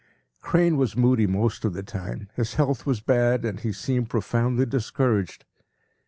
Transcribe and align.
p> 0.01 0.07
Crane 0.47 0.77
was 0.77 0.97
moody 0.97 1.27
most 1.27 1.63
of 1.63 1.73
the 1.73 1.83
time, 1.83 2.27
his 2.35 2.55
health 2.55 2.87
was 2.87 3.01
bad 3.01 3.45
and 3.45 3.59
he 3.59 3.71
seemed 3.71 4.09
profoundly 4.09 4.65
discouraged. 4.65 5.45